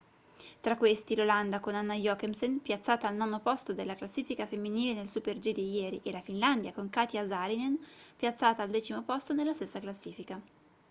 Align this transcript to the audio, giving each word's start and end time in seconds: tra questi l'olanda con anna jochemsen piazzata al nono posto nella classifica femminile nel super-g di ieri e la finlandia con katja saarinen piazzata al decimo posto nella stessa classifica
tra 0.61 0.77
questi 0.77 1.13
l'olanda 1.15 1.59
con 1.59 1.75
anna 1.75 1.93
jochemsen 1.93 2.59
piazzata 2.59 3.07
al 3.07 3.15
nono 3.15 3.39
posto 3.39 3.75
nella 3.75 3.93
classifica 3.93 4.47
femminile 4.47 4.95
nel 4.95 5.07
super-g 5.07 5.51
di 5.53 5.73
ieri 5.77 5.99
e 6.03 6.11
la 6.11 6.21
finlandia 6.21 6.73
con 6.73 6.89
katja 6.89 7.23
saarinen 7.27 7.77
piazzata 8.15 8.63
al 8.63 8.71
decimo 8.71 9.03
posto 9.03 9.35
nella 9.35 9.53
stessa 9.53 9.79
classifica 9.79 10.41